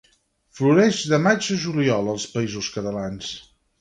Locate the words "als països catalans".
2.15-3.29